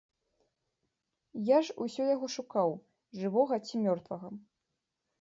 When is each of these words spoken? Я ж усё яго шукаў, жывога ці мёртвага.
Я 1.51 1.59
ж 1.69 1.77
усё 1.87 2.03
яго 2.15 2.27
шукаў, 2.39 2.69
жывога 3.23 3.55
ці 3.69 3.75
мёртвага. 3.87 4.37